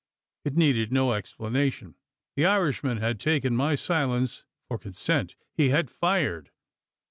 It 0.43 0.55
needed 0.57 0.91
no 0.91 1.13
explanation. 1.13 1.93
The 2.35 2.45
Irishman 2.47 2.97
had 2.97 3.19
taken 3.19 3.55
my 3.55 3.75
silence 3.75 4.45
for 4.67 4.79
consent: 4.79 5.35
he 5.53 5.69
had 5.69 5.91
fired! 5.91 6.49